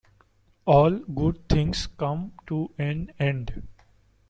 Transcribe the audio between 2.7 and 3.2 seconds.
an